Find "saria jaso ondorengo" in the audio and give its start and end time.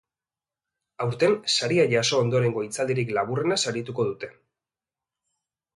1.57-2.65